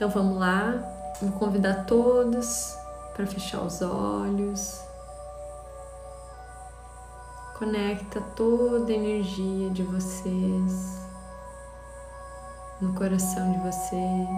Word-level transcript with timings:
Então 0.00 0.08
vamos 0.08 0.38
lá, 0.38 0.82
vou 1.20 1.30
convidar 1.32 1.84
todos 1.84 2.74
para 3.14 3.26
fechar 3.26 3.60
os 3.60 3.82
olhos. 3.82 4.80
Conecta 7.58 8.18
toda 8.34 8.90
a 8.90 8.94
energia 8.94 9.68
de 9.68 9.82
vocês 9.82 11.02
no 12.80 12.94
coração 12.94 13.52
de 13.52 13.58
vocês. 13.58 14.28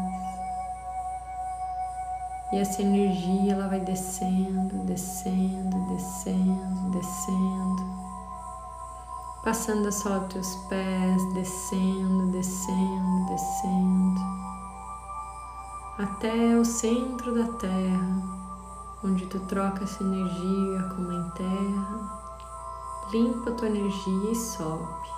E 2.53 2.59
essa 2.59 2.83
energia 2.83 3.53
ela 3.53 3.69
vai 3.69 3.79
descendo, 3.79 4.79
descendo, 4.85 5.79
descendo, 5.95 6.91
descendo, 6.91 7.83
passando 9.45 9.93
só 9.93 10.19
os 10.19 10.27
teus 10.33 10.57
pés, 10.69 11.35
descendo, 11.35 12.33
descendo, 12.33 13.27
descendo, 13.29 14.52
até 15.99 16.57
o 16.57 16.65
centro 16.65 17.35
da 17.35 17.53
terra, 17.59 18.23
onde 19.05 19.27
tu 19.27 19.39
troca 19.41 19.85
essa 19.85 20.03
energia 20.03 20.83
com 20.95 21.03
a 21.03 21.31
Terra 21.33 22.23
limpa 23.13 23.53
tua 23.53 23.69
energia 23.69 24.31
e 24.31 24.35
sobe. 24.35 25.11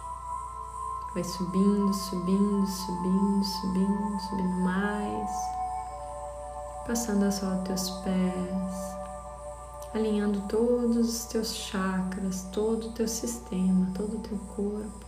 Vai 1.14 1.22
subindo, 1.22 1.94
subindo, 1.94 2.66
subindo, 2.66 3.44
subindo, 3.44 4.20
subindo 4.20 4.62
mais, 4.64 5.30
passando 6.86 7.24
a 7.24 7.28
os 7.28 7.62
teus 7.62 7.90
pés, 8.02 8.96
alinhando 9.94 10.40
todos 10.48 11.08
os 11.08 11.24
teus 11.26 11.54
chakras, 11.54 12.48
todo 12.50 12.88
o 12.88 12.92
teu 12.92 13.06
sistema, 13.06 13.86
todo 13.94 14.16
o 14.16 14.20
teu 14.20 14.38
corpo, 14.56 15.06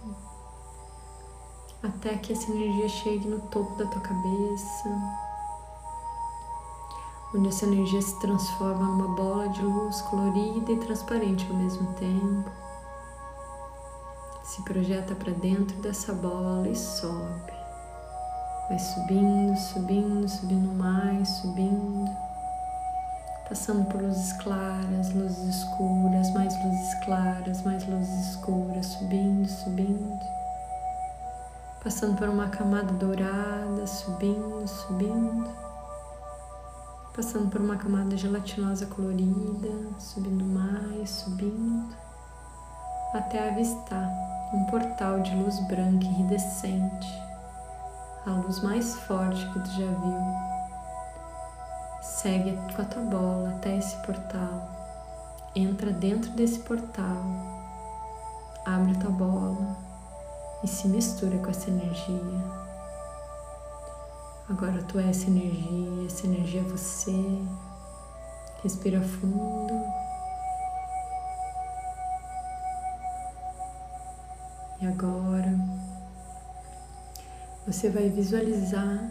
até 1.82 2.16
que 2.18 2.34
essa 2.34 2.52
energia 2.52 2.88
chegue 2.88 3.26
no 3.26 3.40
topo 3.48 3.76
da 3.76 3.86
tua 3.86 4.00
cabeça, 4.00 5.25
onde 7.36 7.48
essa 7.48 7.66
energia 7.66 8.00
se 8.02 8.18
transforma 8.20 8.84
numa 8.84 9.14
bola 9.14 9.48
de 9.48 9.62
luz 9.62 10.00
colorida 10.02 10.72
e 10.72 10.76
transparente 10.78 11.46
ao 11.50 11.56
mesmo 11.56 11.92
tempo 11.94 12.66
se 14.46 14.62
projeta 14.62 15.14
para 15.14 15.32
dentro 15.32 15.76
dessa 15.82 16.12
bola 16.14 16.68
e 16.68 16.76
sobe. 16.76 17.52
Vai 18.68 18.78
subindo, 18.78 19.56
subindo, 19.56 20.28
subindo 20.28 20.72
mais, 20.72 21.28
subindo. 21.28 22.10
Passando 23.48 23.84
por 23.86 24.00
luzes 24.00 24.32
claras, 24.34 25.12
luzes 25.12 25.56
escuras, 25.56 26.32
mais 26.32 26.54
luzes 26.64 26.94
claras, 27.04 27.62
mais 27.62 27.86
luzes 27.86 28.30
escuras, 28.30 28.86
subindo, 28.86 29.48
subindo. 29.48 30.20
Passando 31.82 32.16
por 32.16 32.28
uma 32.28 32.48
camada 32.48 32.92
dourada, 32.94 33.86
subindo, 33.86 34.66
subindo. 34.66 35.65
Passando 37.16 37.48
por 37.48 37.62
uma 37.62 37.76
camada 37.76 38.14
gelatinosa 38.14 38.84
colorida, 38.84 39.70
subindo 39.98 40.44
mais, 40.44 41.08
subindo, 41.08 41.96
até 43.14 43.48
avistar 43.48 44.06
um 44.52 44.66
portal 44.66 45.20
de 45.22 45.34
luz 45.34 45.58
branca 45.66 46.04
iridescente, 46.04 47.08
a 48.26 48.32
luz 48.32 48.62
mais 48.62 48.96
forte 48.96 49.50
que 49.50 49.60
tu 49.60 49.70
já 49.70 49.86
viu. 49.86 50.20
Segue 52.02 52.52
com 52.74 52.82
a 52.82 52.84
tua 52.84 53.02
bola 53.04 53.48
até 53.56 53.78
esse 53.78 53.96
portal, 54.04 54.68
entra 55.54 55.90
dentro 55.92 56.30
desse 56.32 56.58
portal, 56.58 57.24
abre 58.66 58.92
a 58.92 59.00
tua 59.00 59.10
bola 59.12 59.74
e 60.62 60.68
se 60.68 60.86
mistura 60.86 61.38
com 61.38 61.48
essa 61.48 61.70
energia. 61.70 62.65
Agora 64.48 64.80
tu 64.84 64.96
é 65.00 65.10
essa 65.10 65.26
energia, 65.26 66.06
essa 66.06 66.24
energia 66.24 66.60
é 66.60 66.64
você. 66.64 67.12
Respira 68.62 69.00
fundo. 69.00 69.74
E 74.80 74.86
agora 74.86 75.52
você 77.66 77.90
vai 77.90 78.08
visualizar 78.08 79.10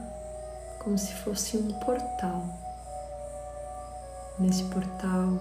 como 0.81 0.97
se 0.97 1.13
fosse 1.15 1.57
um 1.57 1.67
portal. 1.79 2.45
Nesse 4.39 4.63
portal 4.65 5.37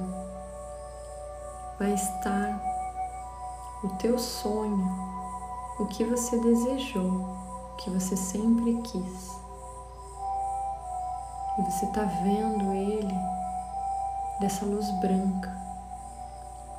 vai 1.78 1.94
estar 1.94 2.60
o 3.84 3.88
teu 3.98 4.18
sonho, 4.18 4.88
o 5.78 5.86
que 5.86 6.04
você 6.04 6.36
desejou, 6.40 7.12
o 7.72 7.76
que 7.76 7.90
você 7.90 8.16
sempre 8.16 8.80
quis. 8.82 9.43
E 11.56 11.62
você 11.62 11.86
está 11.86 12.02
vendo 12.02 12.72
ele 12.72 13.14
dessa 14.40 14.64
luz 14.64 14.90
branca, 15.00 15.56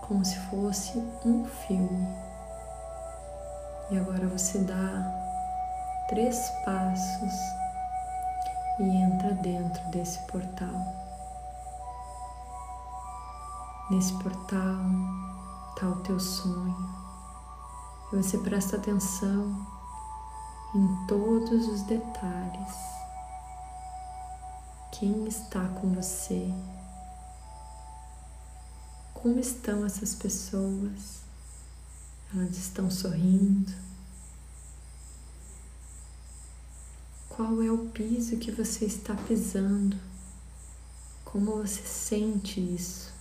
como 0.01 0.23
se 0.25 0.37
fosse 0.37 0.97
um 1.25 1.45
filme. 1.45 2.07
E 3.89 3.97
agora 3.97 4.27
você 4.27 4.59
dá 4.59 5.25
três 6.09 6.49
passos 6.65 7.33
e 8.79 8.83
entra 8.83 9.31
dentro 9.35 9.81
desse 9.89 10.19
portal. 10.27 11.05
Nesse 13.89 14.13
portal 14.21 14.79
está 15.69 15.87
o 15.87 16.01
teu 16.01 16.19
sonho. 16.19 16.89
E 18.11 18.15
você 18.17 18.37
presta 18.39 18.77
atenção 18.77 19.65
em 20.73 21.05
todos 21.07 21.67
os 21.67 21.83
detalhes. 21.83 22.94
Quem 24.97 25.28
está 25.28 25.67
com 25.67 25.94
você? 25.94 26.50
Como 29.13 29.38
estão 29.38 29.85
essas 29.85 30.16
pessoas? 30.16 31.19
Elas 32.33 32.56
estão 32.56 32.89
sorrindo. 32.89 33.73
Qual 37.28 37.61
é 37.61 37.69
o 37.69 37.89
piso 37.89 38.38
que 38.38 38.51
você 38.51 38.85
está 38.85 39.13
pisando? 39.16 39.97
Como 41.25 41.57
você 41.57 41.81
sente 41.81 42.61
isso? 42.61 43.11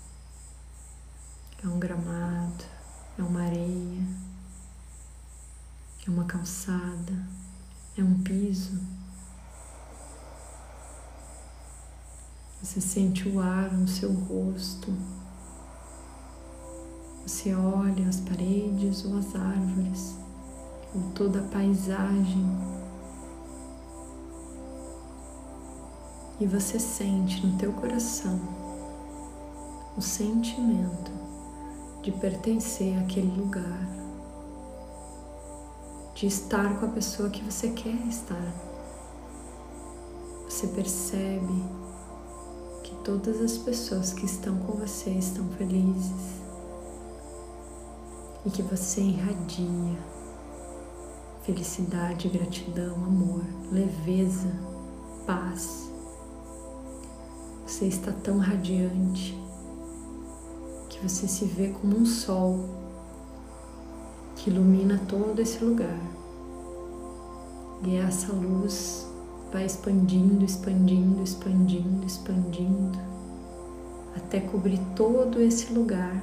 É 1.60 1.66
um 1.66 1.80
gramado, 1.80 2.64
é 3.18 3.22
uma 3.22 3.42
areia, 3.42 4.06
é 6.06 6.10
uma 6.10 6.24
calçada, 6.24 7.26
é 7.98 8.04
um 8.04 8.22
piso. 8.22 9.03
Você 12.64 12.80
sente 12.80 13.28
o 13.28 13.40
ar 13.40 13.70
no 13.74 13.86
seu 13.86 14.10
rosto. 14.10 14.90
Você 17.26 17.54
olha 17.54 18.08
as 18.08 18.20
paredes 18.20 19.04
ou 19.04 19.18
as 19.18 19.36
árvores, 19.36 20.16
ou 20.94 21.02
toda 21.10 21.40
a 21.40 21.48
paisagem, 21.48 22.46
e 26.40 26.46
você 26.46 26.80
sente 26.80 27.46
no 27.46 27.58
teu 27.58 27.70
coração 27.74 28.40
o 29.94 30.00
sentimento 30.00 31.12
de 32.00 32.12
pertencer 32.12 32.98
àquele 32.98 33.30
lugar, 33.38 33.86
de 36.14 36.26
estar 36.26 36.80
com 36.80 36.86
a 36.86 36.88
pessoa 36.88 37.28
que 37.28 37.44
você 37.44 37.68
quer 37.72 38.06
estar. 38.06 38.54
Você 40.48 40.66
percebe 40.68 41.83
todas 43.04 43.38
as 43.42 43.58
pessoas 43.58 44.14
que 44.14 44.24
estão 44.24 44.56
com 44.60 44.78
você 44.78 45.10
estão 45.10 45.46
felizes 45.50 46.40
e 48.46 48.50
que 48.50 48.62
você 48.62 49.02
irradia 49.02 49.98
felicidade, 51.42 52.30
gratidão, 52.30 52.94
amor, 52.94 53.44
leveza, 53.70 54.50
paz. 55.26 55.90
Você 57.66 57.84
está 57.84 58.10
tão 58.10 58.38
radiante 58.38 59.38
que 60.88 60.98
você 61.06 61.28
se 61.28 61.44
vê 61.44 61.68
como 61.68 61.98
um 61.98 62.06
sol 62.06 62.66
que 64.36 64.48
ilumina 64.48 64.98
todo 65.06 65.38
esse 65.40 65.62
lugar. 65.62 66.00
E 67.82 67.96
essa 67.96 68.32
luz 68.32 69.06
vai 69.54 69.64
expandindo, 69.64 70.44
expandindo, 70.44 71.22
expandindo, 71.22 72.04
expandindo, 72.04 72.98
até 74.16 74.40
cobrir 74.40 74.80
todo 74.96 75.40
esse 75.40 75.72
lugar 75.72 76.20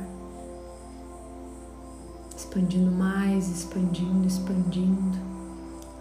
expandindo 2.35 2.91
mais, 2.91 3.47
expandindo, 3.47 4.27
expandindo, 4.27 5.17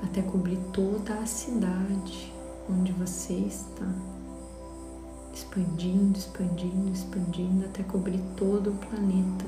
até 0.02 0.20
cobrir 0.22 0.58
toda 0.72 1.14
a 1.14 1.26
cidade 1.26 2.34
onde 2.68 2.90
você 2.90 3.34
está. 3.34 3.86
Expandindo, 5.32 6.18
expandindo, 6.18 6.90
expandindo, 6.90 7.64
até 7.66 7.84
cobrir 7.84 8.20
todo 8.36 8.70
o 8.70 8.74
planeta. 8.74 9.44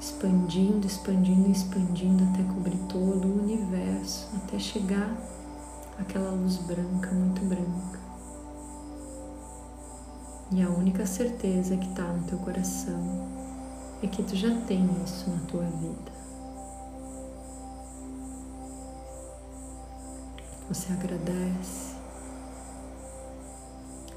Expandindo, 0.00 0.86
expandindo, 0.86 1.50
expandindo, 1.50 2.22
até 2.22 2.44
cobrir 2.54 2.78
todo 2.88 3.26
o 3.26 3.42
universo, 3.42 4.28
até 4.36 4.60
chegar 4.60 5.37
aquela 5.98 6.30
luz 6.30 6.56
branca, 6.58 7.10
muito 7.10 7.44
branca. 7.44 7.98
E 10.50 10.62
a 10.62 10.70
única 10.70 11.04
certeza 11.04 11.76
que 11.76 11.86
está 11.88 12.04
no 12.04 12.26
teu 12.26 12.38
coração 12.38 13.28
é 14.02 14.06
que 14.06 14.22
tu 14.22 14.34
já 14.34 14.54
tem 14.62 14.88
isso 15.04 15.28
na 15.28 15.38
tua 15.46 15.64
vida. 15.64 16.18
Você 20.68 20.92
agradece, 20.92 21.96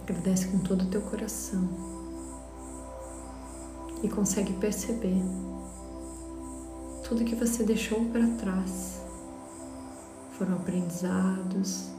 agradece 0.03 0.47
com 0.47 0.59
todo 0.59 0.83
o 0.83 0.89
teu 0.89 1.01
coração 1.01 1.67
e 4.03 4.09
consegue 4.09 4.53
perceber 4.53 5.21
tudo 7.03 7.25
que 7.25 7.35
você 7.35 7.63
deixou 7.63 8.05
para 8.05 8.27
trás. 8.37 9.00
Foram 10.41 10.55
aprendizados, 10.55 11.89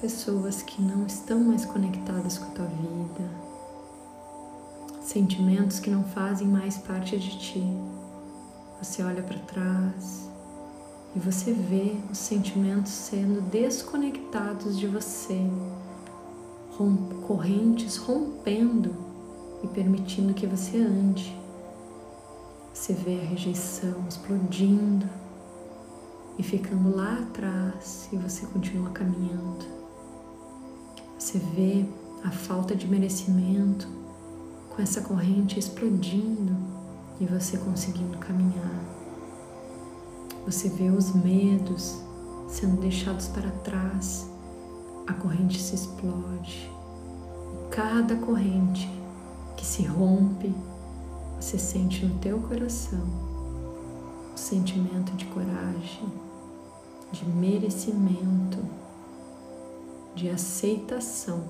pessoas 0.00 0.62
que 0.62 0.80
não 0.80 1.04
estão 1.04 1.38
mais 1.38 1.66
conectadas 1.66 2.38
com 2.38 2.46
a 2.46 2.54
tua 2.54 2.64
vida, 2.64 3.30
sentimentos 5.02 5.78
que 5.78 5.90
não 5.90 6.02
fazem 6.02 6.48
mais 6.48 6.78
parte 6.78 7.18
de 7.18 7.38
ti. 7.38 7.62
Você 8.80 9.02
olha 9.02 9.22
para 9.22 9.38
trás 9.40 10.30
e 11.14 11.18
você 11.18 11.52
vê 11.52 11.94
os 12.10 12.16
sentimentos 12.16 12.92
sendo 12.92 13.42
desconectados 13.50 14.78
de 14.78 14.86
você, 14.86 15.42
correntes 17.26 17.98
rompendo 17.98 18.96
e 19.62 19.66
permitindo 19.68 20.32
que 20.32 20.46
você 20.46 20.78
ande. 20.78 21.38
Você 22.72 22.94
vê 22.94 23.20
a 23.20 23.24
rejeição 23.24 24.06
explodindo 24.08 25.06
e 26.38 26.42
ficando 26.42 26.94
lá 26.94 27.18
atrás 27.18 28.08
e 28.12 28.16
você 28.16 28.46
continua 28.46 28.90
caminhando. 28.90 29.64
Você 31.18 31.38
vê 31.38 31.84
a 32.24 32.30
falta 32.30 32.74
de 32.74 32.88
merecimento 32.88 33.88
com 34.70 34.82
essa 34.82 35.00
corrente 35.00 35.58
explodindo 35.58 36.56
e 37.20 37.26
você 37.26 37.56
conseguindo 37.58 38.18
caminhar. 38.18 38.80
Você 40.44 40.68
vê 40.68 40.90
os 40.90 41.14
medos 41.14 42.00
sendo 42.48 42.80
deixados 42.80 43.28
para 43.28 43.50
trás, 43.50 44.28
a 45.06 45.12
corrente 45.12 45.60
se 45.60 45.74
explode. 45.74 46.70
Cada 47.70 48.16
corrente 48.16 48.88
que 49.56 49.64
se 49.64 49.84
rompe, 49.84 50.54
você 51.40 51.58
sente 51.58 52.04
no 52.04 52.18
teu 52.18 52.38
coração 52.40 53.33
sentimento 54.44 55.12
de 55.12 55.24
coragem, 55.26 56.12
de 57.10 57.24
merecimento, 57.26 58.58
de 60.14 60.28
aceitação, 60.28 61.42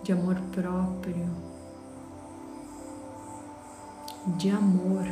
de 0.00 0.12
amor 0.12 0.36
próprio, 0.52 1.28
de 4.36 4.48
amor, 4.50 5.04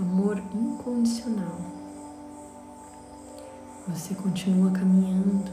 amor 0.00 0.42
incondicional. 0.52 1.58
Você 3.86 4.12
continua 4.16 4.72
caminhando 4.72 5.52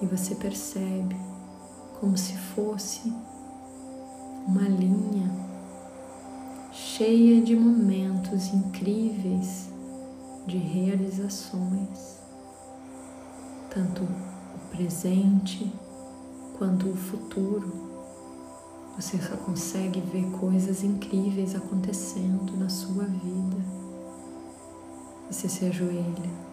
e 0.00 0.06
você 0.06 0.34
percebe 0.34 1.20
como 2.00 2.16
se 2.16 2.34
fosse 2.34 3.12
uma 4.46 4.66
linha 4.66 5.49
cheia 6.72 7.42
de 7.42 7.56
momentos 7.56 8.54
incríveis 8.54 9.68
de 10.46 10.56
realizações, 10.56 12.18
tanto 13.68 14.04
o 14.04 14.76
presente 14.76 15.72
quanto 16.56 16.88
o 16.88 16.96
futuro. 16.96 17.90
Você 18.96 19.18
só 19.18 19.36
consegue 19.36 20.00
ver 20.00 20.30
coisas 20.38 20.84
incríveis 20.84 21.56
acontecendo 21.56 22.56
na 22.56 22.68
sua 22.68 23.04
vida. 23.04 23.56
Você 25.28 25.48
se 25.48 25.64
ajoelha 25.64 26.50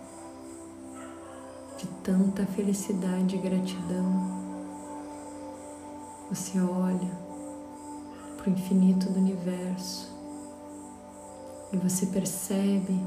de 1.77 1.87
tanta 2.03 2.45
felicidade 2.45 3.35
e 3.35 3.39
gratidão. 3.39 4.37
Você 6.29 6.59
olha 6.59 7.26
para 8.47 8.51
o 8.51 8.53
infinito 8.53 9.09
do 9.09 9.19
universo. 9.19 10.09
E 11.73 11.77
você 11.77 12.05
percebe 12.05 12.97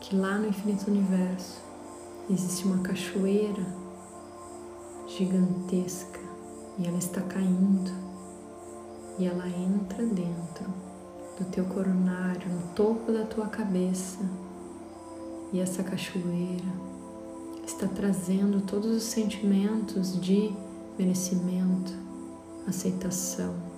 que 0.00 0.16
lá 0.16 0.38
no 0.38 0.48
infinito 0.48 0.90
universo 0.90 1.60
existe 2.30 2.64
uma 2.64 2.78
cachoeira 2.78 3.66
gigantesca. 5.06 6.20
E 6.78 6.86
ela 6.86 6.98
está 6.98 7.20
caindo. 7.20 7.92
E 9.18 9.26
ela 9.26 9.46
entra 9.46 10.04
dentro 10.06 10.72
do 11.38 11.44
teu 11.50 11.64
coronário, 11.66 12.48
no 12.48 12.62
topo 12.74 13.12
da 13.12 13.24
tua 13.24 13.46
cabeça. 13.46 14.18
E 15.52 15.60
essa 15.60 15.82
cachoeira 15.82 16.72
está 17.66 17.86
trazendo 17.86 18.62
todos 18.62 18.90
os 18.90 19.02
sentimentos 19.02 20.18
de 20.20 20.52
merecimento, 20.98 21.92
aceitação, 22.66 23.73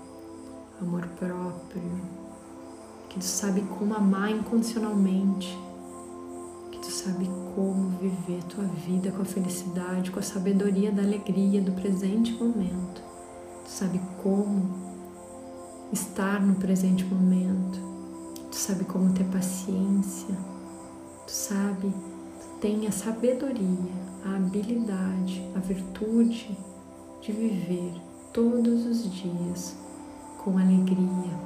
amor 0.80 1.06
próprio, 1.18 2.00
que 3.08 3.18
tu 3.18 3.24
sabe 3.24 3.62
como 3.62 3.94
amar 3.94 4.30
incondicionalmente, 4.30 5.56
que 6.70 6.78
tu 6.78 6.90
sabe 6.90 7.30
como 7.54 7.90
viver 7.98 8.42
tua 8.44 8.64
vida 8.64 9.10
com 9.12 9.22
a 9.22 9.24
felicidade, 9.24 10.10
com 10.10 10.18
a 10.18 10.22
sabedoria 10.22 10.92
da 10.92 11.02
alegria 11.02 11.60
do 11.60 11.72
presente 11.72 12.32
momento. 12.32 13.02
Tu 13.64 13.70
sabe 13.70 14.00
como 14.22 14.74
estar 15.92 16.40
no 16.40 16.56
presente 16.56 17.04
momento. 17.04 17.78
Tu 18.50 18.56
sabe 18.56 18.84
como 18.84 19.12
ter 19.12 19.24
paciência 19.24 20.36
Tu 21.26 21.32
sabe, 21.32 21.92
tu 22.40 22.60
tem 22.60 22.86
a 22.86 22.92
sabedoria, 22.92 23.92
a 24.24 24.36
habilidade, 24.36 25.42
a 25.56 25.58
virtude 25.58 26.56
de 27.20 27.32
viver 27.32 27.94
todos 28.32 28.86
os 28.86 29.12
dias 29.12 29.74
com 30.46 30.56
alegria. 30.58 31.36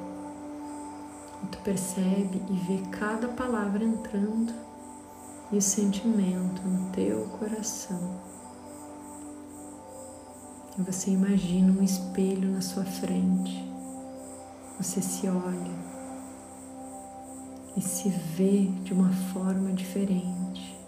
E 1.43 1.47
tu 1.47 1.59
percebe 1.65 2.43
e 2.51 2.53
vê 2.53 2.83
cada 2.91 3.29
palavra 3.29 3.83
entrando 3.83 4.53
e 5.51 5.57
o 5.57 5.63
sentimento 5.63 6.61
no 6.63 6.93
teu 6.93 7.25
coração. 7.39 8.21
E 10.79 10.83
você 10.83 11.13
imagina 11.13 11.73
um 11.73 11.83
espelho 11.83 12.51
na 12.51 12.61
sua 12.61 12.85
frente. 12.85 13.67
Você 14.79 15.01
se 15.01 15.27
olha 15.27 15.81
e 17.75 17.81
se 17.81 18.11
vê 18.11 18.67
de 18.85 18.93
uma 18.93 19.11
forma 19.33 19.73
diferente. 19.73 20.79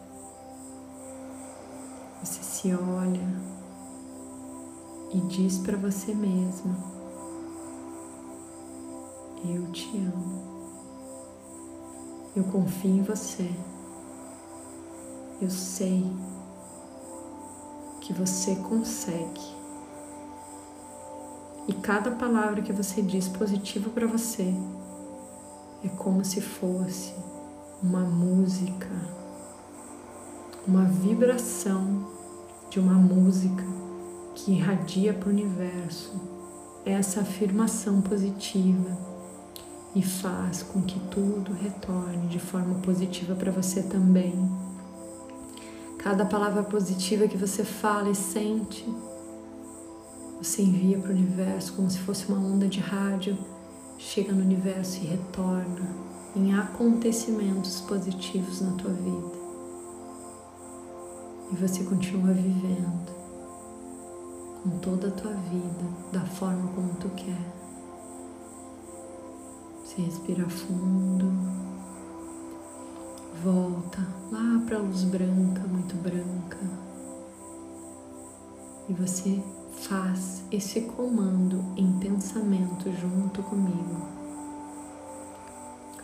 Você 2.23 2.42
se 2.42 2.75
olha 2.75 3.26
e 5.14 5.21
diz 5.28 5.59
para 5.59 5.78
você 5.78 6.14
mesma: 6.14 7.01
Eu 9.45 9.73
te 9.73 9.89
amo. 9.99 10.41
Eu 12.37 12.45
confio 12.45 12.91
em 12.91 13.03
você. 13.03 13.51
Eu 15.41 15.51
sei 15.51 16.05
que 18.01 18.13
você 18.13 18.55
consegue. 18.57 19.41
E 21.67 21.73
cada 21.75 22.13
palavra 22.13 22.63
que 22.63 22.73
você 22.73 23.03
diz 23.03 23.27
positiva 23.29 23.91
para 23.91 24.07
você 24.07 24.55
é 25.85 25.89
como 25.89 26.25
se 26.25 26.41
fosse 26.41 27.13
uma 27.83 28.01
música, 28.01 28.89
uma 30.67 30.85
vibração 30.85 32.07
de 32.71 32.79
uma 32.79 32.95
música 32.95 33.65
que 34.37 34.53
irradia 34.53 35.13
para 35.13 35.29
o 35.29 35.33
universo 35.33 36.13
essa 36.85 37.21
afirmação 37.21 38.01
positiva 38.01 39.12
e 39.95 40.03
faz 40.03 40.63
com 40.63 40.83
que 40.83 40.99
tudo 41.11 41.53
retorne 41.53 42.29
de 42.29 42.39
forma 42.39 42.77
positiva 42.81 43.35
para 43.35 43.51
você 43.51 43.83
também. 43.83 44.35
Cada 45.99 46.25
palavra 46.25 46.63
positiva 46.63 47.29
que 47.29 47.37
você 47.37 47.65
fala 47.65 48.11
e 48.11 48.15
sente, 48.15 48.85
você 50.41 50.63
envia 50.63 50.99
para 50.99 51.11
o 51.11 51.15
universo 51.15 51.75
como 51.75 51.91
se 51.91 51.99
fosse 51.99 52.27
uma 52.29 52.39
onda 52.39 52.67
de 52.67 52.81
rádio 52.81 53.39
chega 54.03 54.33
no 54.33 54.43
universo 54.43 54.99
e 54.99 55.07
retorna 55.07 55.95
em 56.35 56.53
acontecimentos 56.55 57.81
positivos 57.83 58.61
na 58.61 58.73
tua 58.73 58.91
vida. 58.93 59.43
E 61.53 61.57
você 61.57 61.85
continua 61.85 62.33
vivendo 62.33 63.13
com 64.63 64.71
toda 64.79 65.09
a 65.09 65.11
tua 65.11 65.33
vida 65.33 65.85
da 66.13 66.21
forma 66.21 66.69
como 66.75 66.95
tu 66.95 67.09
quer. 67.11 67.62
Você 69.93 70.01
respira 70.01 70.49
fundo, 70.49 71.31
volta 73.45 73.99
lá 74.31 74.63
para 74.65 74.79
a 74.79 74.81
luz 74.81 75.05
branca, 75.05 75.61
muito 75.69 75.95
branca, 75.97 76.57
e 78.89 78.95
você 78.95 79.45
faz 79.83 80.45
esse 80.51 80.81
comando 80.81 81.63
em 81.77 81.99
pensamento 81.99 82.91
junto 82.91 83.43
comigo. 83.43 84.09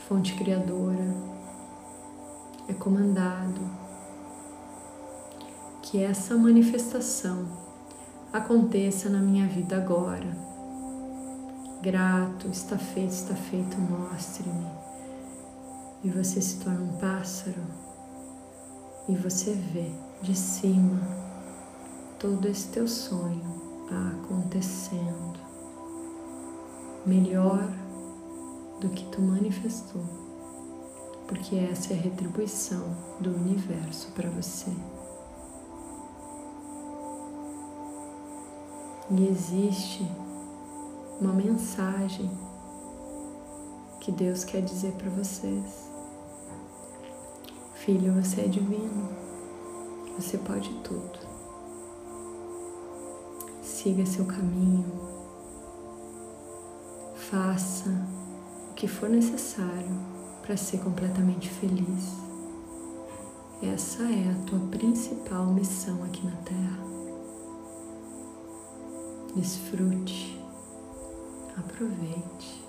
Fonte 0.06 0.34
criadora 0.34 1.14
é 2.68 2.74
comandado 2.74 3.62
que 5.80 6.02
essa 6.02 6.36
manifestação 6.36 7.46
aconteça 8.34 9.08
na 9.08 9.22
minha 9.22 9.46
vida 9.46 9.78
agora. 9.78 10.47
Grato, 11.80 12.48
está 12.48 12.76
feito, 12.76 13.12
está 13.12 13.36
feito, 13.36 13.78
mostre-me. 13.78 14.66
E 16.02 16.10
você 16.10 16.40
se 16.40 16.58
torna 16.58 16.80
um 16.80 16.98
pássaro 16.98 17.62
e 19.08 19.14
você 19.14 19.52
vê 19.52 19.92
de 20.20 20.34
cima 20.34 21.00
todo 22.18 22.48
esse 22.48 22.68
teu 22.68 22.88
sonho 22.88 23.86
acontecendo 23.88 25.38
melhor 27.06 27.72
do 28.80 28.88
que 28.90 29.04
tu 29.06 29.22
manifestou, 29.22 30.02
porque 31.28 31.56
essa 31.56 31.94
é 31.94 31.96
a 31.96 32.00
retribuição 32.00 32.84
do 33.20 33.30
universo 33.30 34.10
para 34.12 34.28
você. 34.30 34.72
E 39.10 39.26
existe 39.28 40.06
uma 41.20 41.32
mensagem 41.32 42.30
que 44.00 44.12
Deus 44.12 44.44
quer 44.44 44.62
dizer 44.62 44.92
para 44.92 45.10
vocês. 45.10 45.90
Filho, 47.74 48.12
você 48.14 48.42
é 48.42 48.48
divino. 48.48 49.08
Você 50.16 50.38
pode 50.38 50.70
tudo. 50.84 51.18
Siga 53.62 54.06
seu 54.06 54.24
caminho. 54.24 54.92
Faça 57.30 57.90
o 58.70 58.74
que 58.74 58.86
for 58.88 59.08
necessário 59.08 59.96
para 60.42 60.56
ser 60.56 60.78
completamente 60.78 61.48
feliz. 61.50 62.14
Essa 63.62 64.04
é 64.04 64.30
a 64.30 64.46
tua 64.46 64.60
principal 64.68 65.46
missão 65.46 66.02
aqui 66.04 66.24
na 66.24 66.36
Terra. 66.42 66.78
Desfrute, 69.34 70.37
aproveite, 71.78 72.64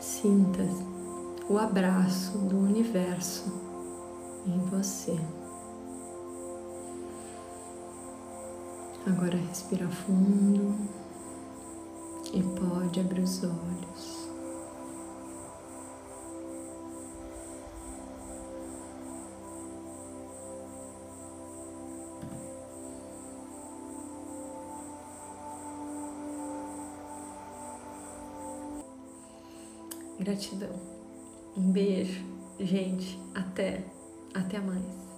sinta 0.00 0.62
o 1.46 1.58
abraço 1.58 2.38
do 2.38 2.56
universo 2.56 3.52
em 4.46 4.58
você. 4.60 5.20
Agora 9.06 9.36
respira 9.36 9.86
fundo 9.88 10.74
e 12.32 12.42
pode 12.42 13.00
abrir 13.00 13.20
os 13.20 13.44
olhos. 13.44 13.79
Gratidão. 30.30 30.70
Um 31.56 31.72
beijo, 31.72 32.24
gente. 32.60 33.18
Até, 33.34 33.82
até 34.32 34.60
mais. 34.60 35.09